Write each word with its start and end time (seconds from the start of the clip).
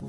Hi 0.00 0.08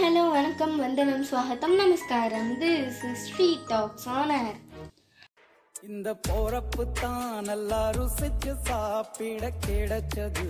hello 0.00 0.24
வணக்கம். 0.34 0.74
வந்தனம் 0.82 1.24
ஸ்வாகத்தம் 1.28 1.76
நமஸ்காரம். 1.80 2.50
திஸ் 2.62 3.00
இஸ் 3.10 3.22
ஸ்ட்ரீட் 3.26 3.64
டாக்ஸ் 3.70 4.08
ஆனர் 4.16 4.58
இந்த 5.74 6.14
போறப்பு 6.28 6.84
தான் 7.00 7.44
நல்லா 7.48 7.82
ருசிச்சு 7.96 8.54
சாப்பிட 8.68 9.52
கிடைச்சது. 9.66 10.48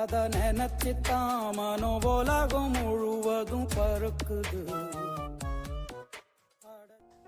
அத 0.00 0.28
நினைச்சு 0.36 0.92
தான் 1.08 1.56
மனோ 1.56 1.92
உலகம் 2.12 2.74
முழுவதும் 2.76 3.68
பருக்குது 3.76 4.60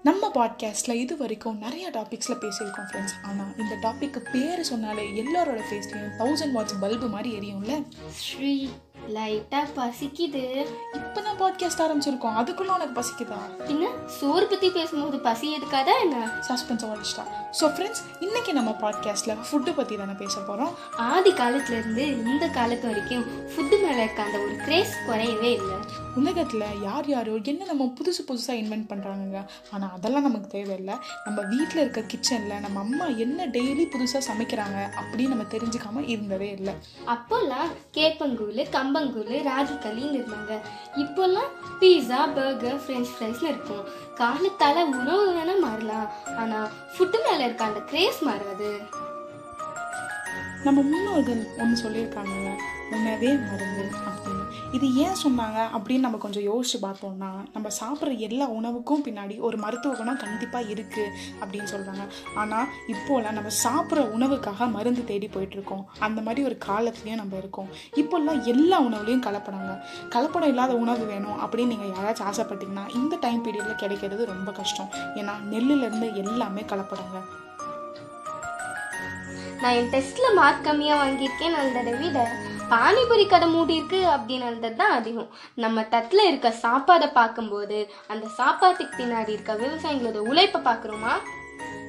நம்ம 0.03 0.31
பாட்காஸ்ட்டில் 0.35 0.93
இது 0.93 1.17
வரைக்கும் 1.17 1.59
நிறைய 1.59 1.91
டாபிக்ஸில் 1.91 2.37
பேசியிருக்கோம் 2.41 2.87
ஃப்ரெண்ட்ஸ் 2.93 3.17
ஆனால் 3.23 3.57
இந்த 3.59 3.75
டாப்பிக்கு 3.83 4.19
பேர் 4.33 4.63
சொன்னாலே 4.63 5.11
எல்லாரோட 5.11 5.61
ஃபேஸ்லேயும் 5.71 6.15
தௌசண்ட் 6.19 6.55
வாட்ஸ் 6.55 6.81
பல்பு 6.81 7.09
மாதிரி 7.09 7.39
எரியும்ல? 7.39 7.85
ஸ்ரீ 8.11 8.69
லைட்டாக 9.09 9.67
பசிக்குது. 9.77 10.67
இப்போ 11.17 11.29
தான் 11.29 11.39
பாட்காஸ்ட் 11.43 11.81
ஆரம்பிச்சிருக்கோம். 11.85 12.35
அதுக்குள்ள 12.41 12.71
உனக்கு 12.77 12.95
பசிக்குதா? 12.99 13.39
பின்ன 13.69 13.85
சோறு 14.17 14.47
பத்தி 14.47 14.69
பேசும்போது 14.71 15.19
பசி 15.27 15.47
எதுக்காதா 15.57 15.93
என்ன? 16.01 16.17
சஸ்பென்ஸை 16.49 16.89
உடச்சிட்டா 16.93 17.25
ஸோ 17.59 17.67
ஃப்ரெண்ட்ஸ் 17.75 18.03
இன்னைக்கு 18.21 18.53
நம்ம 18.53 18.71
பாட்காஸ்ட்டில் 18.81 19.39
ஃபுட்டு 19.47 19.73
பற்றி 19.77 19.97
தானே 19.97 20.15
பேச 20.23 20.41
போகிறோம் 20.41 20.73
ஆதி 20.97 21.31
காலத்துல 21.31 21.79
இருந்து 21.81 22.05
இந்த 22.31 22.47
காலத்து 22.49 22.87
வரைக்கும் 22.89 23.25
ஃபுட்டு 23.53 23.77
மேல 23.85 23.99
இருக்க 24.03 24.23
அந்த 24.23 24.39
ஒரு 24.39 24.57
கிரேஸ் 24.65 24.93
குறையவே 25.09 25.51
இல்லை. 25.61 25.79
உலகத்தில் 26.21 26.65
யார் 26.83 27.09
யாரோ 27.09 27.33
என்ன 27.53 27.65
நம்ம 27.65 27.85
புதுசு 27.99 28.23
புதுசாக 28.29 28.61
இன்வென்ட் 28.63 28.87
பண்ணுறாங்க 28.91 29.39
ஆனால் 29.71 29.91
அதெல்லாம் 29.97 30.23
நமக்கு 30.23 30.49
தேவையில்லை. 30.49 30.95
நம்ம 31.25 31.39
வீட்டில் 31.53 31.83
இருக்க 31.85 32.05
கிச்சனில் 32.13 32.63
நம்ம 32.67 32.81
அம்மா 32.81 33.07
என்ன 33.25 33.47
டெய்லி 33.47 33.87
புதுசாக 33.95 34.23
சமைக்கிறாங்க 34.31 34.79
அப்படின்னு 35.01 35.35
நம்ம 35.35 35.49
தெரிஞ்சுக்காம 35.57 36.05
இருந்ததே 36.15 36.51
இல்லை. 36.51 36.75
அப்போல்லாம் 37.07 37.73
கேப்பங்கூழ் 37.99 38.63
கம்பங்கூழ் 38.79 39.35
ராகி 39.51 39.77
களின்னு 39.87 40.19
இருந்தாங்க. 40.21 40.55
இப்போல்லாம் 41.07 41.51
பீஸா 41.81 42.21
பர்கர் 42.35 42.81
ஃப்ரெஞ்ச் 42.87 43.11
ஃப்ரைஸ்னு 43.17 43.51
இருக்கும். 43.53 43.85
காலத்தால 44.15 44.85
உணவு 44.85 45.25
வேணா 45.33 45.59
மாறலாம். 45.61 46.09
ஆனா 46.39 46.69
ஃபுட்டு 46.95 47.19
மேல 47.25 47.45
இருக்க 47.45 47.65
அந்த 47.65 47.81
கிரேஸ் 47.81 48.23
மாறாது. 48.23 48.71
நம்ம 50.65 50.81
முன்னோர்கள் 50.83 51.47
ஒன்று 51.59 51.89
சொல்லியிருக்காங்க 51.89 52.57
உணவே 52.91 53.33
மருந்து 53.33 53.85
அப்படின்னு. 54.09 54.45
இது 54.73 54.95
ஏன் 54.95 55.17
சொன்னாங்க 55.25 55.59
அப்படின்னு 55.77 55.99
நம்ம 55.99 56.17
கொஞ்சம் 56.17 56.43
யோசிச்சு 56.43 56.77
பார்த்தோம்னா 56.83 57.31
நம்ம 57.53 57.69
சாப்பிட்ற 57.81 58.19
எல்லா 58.19 58.49
உணவுக்கும் 58.49 59.05
பின்னாடி 59.05 59.41
ஒரு 59.41 59.57
மருத்துவ 59.57 59.95
குணம் 59.95 60.17
கண்டிப்பாக 60.17 60.65
இருக்குது 60.65 61.13
அப்படின்னு 61.41 61.69
சொல்கிறாங்க 61.73 62.05
ஆனால் 62.35 62.67
இப்போலாம் 62.89 63.33
நம்ம 63.33 63.51
சாப்பிட்ற 63.65 64.05
உணவுக்காக 64.17 64.71
மருந்து 64.71 65.05
தேடி 65.05 65.27
போயிட்டுருக்கோம். 65.27 65.85
அந்த 65.99 66.21
மாதிரி 66.21 66.47
ஒரு 66.47 66.59
காலத்துலேயும் 66.67 67.15
நம்ம 67.15 67.37
இருக்கோம். 67.37 67.69
இப்போல்லாம் 67.95 68.45
எல்லா 68.45 68.83
உணவுலையும் 68.83 69.27
கலப்படாங்க. 69.29 69.81
கலப்படம் 70.11 70.47
இல்லாத 70.47 70.75
உணவு 70.75 71.05
வேணும் 71.05 71.41
அப்படின்னு 71.41 71.67
நீங்கள் 71.67 71.89
யாராச்சும் 71.89 72.29
ஆசைப்பட்டீங்கன்னா 72.33 72.95
இந்த 72.95 73.17
டைம் 73.21 73.45
பீரியடில் 73.45 73.75
கிடைக்கிறது 73.75 74.27
ரொம்ப 74.27 74.53
கஷ்டம். 74.53 74.89
ஏன்னா 75.15 75.33
நெல்லுலேருந்து 75.51 76.15
எல்லாமே 76.15 76.61
கலப்படாங்க. 76.61 77.45
நான் 79.63 79.73
என் 79.73 79.91
டெஸ்ட்ல 79.91 80.35
மார்க் 80.35 80.65
கம்மியா 80.65 81.05
வாங்கியிருக்கேன் 81.05 81.57
நல்லதை 81.57 81.93
விட 81.93 82.29
பானிபூரி 82.71 83.27
கடை 83.29 83.49
மூடி 83.49 83.75
இருக்கு 83.75 84.07
அப்படின்னு 84.07 84.75
தான் 84.75 84.93
அதிகம் 84.93 85.29
நம்ம 85.55 85.81
தட்டுல 85.81 86.27
இருக்க 86.27 86.55
சாப்பாடை 86.63 87.13
பார்க்கும்போது 87.13 87.93
அந்த 88.07 88.29
சாப்பாட்டுக்கு 88.37 89.05
பின்னாடி 89.05 89.29
இருக்க 89.29 89.55
விவசாயிகளோட 89.55 90.17
உழைப்பை 90.17 90.61
பார்க்குறோமா? 90.61 91.15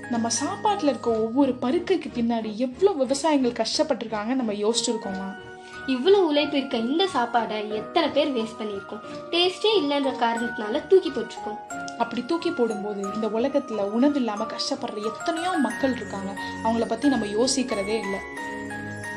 நம்ம 0.09 0.29
சாப்பாட்டில் 0.29 0.89
இருக்க 0.89 1.09
ஒவ்வொரு 1.11 1.53
பருக்கைக்கு 1.61 2.11
பின்னாடி 2.15 2.55
எவ்வளோ 2.55 2.91
விவசாயிகள் 2.91 3.59
கஷ்டப்பட்டிருக்காங்க 3.61 4.33
நம்ம 4.35 4.53
யோசிச்சிருக்கோமா? 4.53 5.27
இவ்வளோ 5.87 6.19
உழைப்பு 6.29 6.57
இருக்க 6.57 6.77
இந்த 6.77 7.07
சாப்பாடை 7.13 7.71
எத்தனை 7.71 8.09
பேர் 8.09 8.35
வேஸ்ட் 8.35 8.59
பண்ணியிருக்கோம்? 8.59 9.03
டேஸ்டே 9.31 9.73
இல்லைன்ற 9.81 10.13
காரணத்தினால 10.23 10.87
தூக்கி 10.87 11.09
போட்டிருக்கோம். 11.09 11.59
அப்படி 11.97 12.21
தூக்கி 12.25 12.51
போடும்போது 12.51 13.01
இந்த 13.15 13.27
உலகத்தில் 13.39 13.89
உணவு 13.97 14.19
இல்லாமல் 14.21 14.51
கஷ்டப்படுற 14.53 15.03
எத்தனையோ 15.11 15.51
மக்கள் 15.67 15.95
இருக்காங்க. 15.95 16.31
அவங்கள 16.63 16.87
பற்றி 16.87 17.09
நம்ம 17.15 17.25
யோசிக்கிறதே 17.39 17.97
இல்லை. 18.05 18.21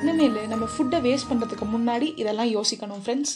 இனிமேல் 0.03 0.51
நம்ம 0.53 0.67
ஃபுட்டை 0.73 0.99
வேஸ்ட் 1.07 1.31
பண்ணுறதுக்கு 1.31 1.67
முன்னாடி 1.77 2.07
இதெல்லாம் 2.23 2.53
யோசிக்கணும் 2.57 3.03
ஃப்ரெண்ட்ஸ் 3.05 3.35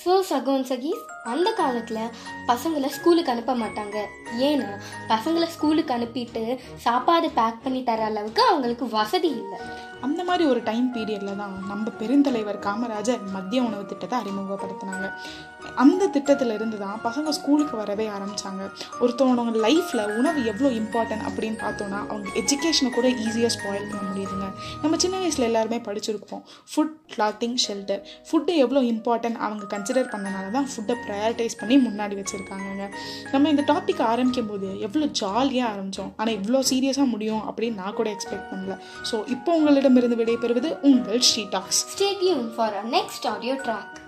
ஸோ 0.00 0.14
சகோன் 0.30 0.64
சகீஸ் 0.70 1.02
அந்த 1.32 1.48
காலத்தில் 1.52 2.00
பசங்களை 2.50 2.88
ஸ்கூலுக்கு 2.96 3.32
அனுப்ப 3.34 3.54
மாட்டாங்க. 3.62 3.96
ஏன்னா 4.48 4.68
பசங்களை 5.12 5.48
ஸ்கூலுக்கு 5.56 5.94
அனுப்பிட்டு 5.96 6.44
சாப்பாடு 6.86 7.28
பேக் 7.40 7.62
பண்ணி 7.64 7.82
தர 7.90 8.04
அளவுக்கு 8.10 8.42
அவங்களுக்கு 8.50 8.86
வசதி 8.98 9.30
இல்லை. 9.40 9.58
அந்த 10.06 10.20
மாதிரி 10.28 10.44
ஒரு 10.52 10.60
டைம் 10.70 10.88
பீரியடில் 10.94 11.38
தான் 11.42 11.54
நம்ம 11.70 11.92
பெருந்தலைவர் 12.00 12.58
காமராஜர் 12.66 13.22
மத்திய 13.36 13.60
உணவு 13.68 13.84
திட்டத்தை 13.90 14.16
அறிமுகப்படுத்தினாங்க. 14.22 15.06
அந்த 15.82 16.02
திட்டத்தில் 16.14 16.52
இருந்து 16.56 16.76
தான் 16.82 17.00
பசங்க 17.06 17.30
ஸ்கூலுக்கு 17.38 17.74
வரவே 17.80 18.06
ஆரம்பித்தாங்க 18.16 18.62
ஒருத்தவங்க 19.02 19.62
லைஃப்பில் 19.66 20.02
உணவு 20.18 20.40
எவ்வளோ 20.50 20.68
இம்பார்ட்டன்ட் 20.80 21.24
அப்படின்னு 21.28 21.58
பார்த்தோன்னா 21.64 22.00
அவங்க 22.10 22.28
எஜுகேஷனை 22.40 22.90
கூட 22.98 23.08
ஈஸியாக 23.24 23.50
ஸ்பாயில் 23.56 23.88
பண்ண 23.90 24.02
முடியுதுங்க. 24.10 24.48
நம்ம 24.82 24.96
சின்ன 25.04 25.16
வயசில் 25.22 25.48
எல்லாருமே 25.50 25.78
படிச்சிருப்போம். 25.88 26.44
ஃபுட் 26.72 26.94
கிளாத்திங் 27.14 27.58
ஷெல்டர் 27.66 28.02
ஃபுட்டு 28.28 28.54
எவ்வளோ 28.64 28.82
இம்பார்ட்டன்ட் 28.92 29.40
அவங்க 29.46 29.66
கன்சிடர் 29.74 30.12
பண்ணனால 30.14 30.52
தான் 30.58 30.68
ஃபுட்டை 30.74 30.96
ப்ரையாரிட்டைஸ் 31.06 31.60
பண்ணி 31.62 31.78
முன்னாடி 31.88 32.16
வச்சுருக்காங்கங்க. 32.36 32.88
நம்ம 33.32 33.48
இந்த 33.48 33.64
டாபிக் 33.72 34.02
ஆரம்பிக்கும் 34.02 34.46
போது 34.46 34.80
எவ்வளோ 34.80 35.06
ஜாலியாக 35.06 35.72
ஆரம்பித்தோம் 35.72 36.12
ஆனால் 36.16 36.34
இவ்வளோ 36.34 36.62
சீரியஸாக 36.72 37.12
முடியும் 37.14 37.42
அப்படின்னு 37.48 37.74
நான் 37.74 37.94
கூட 37.94 38.10
எக்ஸ்பெக்ட் 38.10 38.48
பண்ணல. 38.52 38.76
ஸோ 39.10 39.28
இப்போ 39.28 39.56
உங்களிடமிருந்து 39.56 40.20
விடைபெறுவது 40.24 40.78
உங்கள் 40.80 41.20
Sri 41.20 41.44
talks. 41.50 41.84
Stay 41.96 42.12
for 42.20 42.50
for 42.56 42.70
our 42.80 42.88
next. 42.96 44.05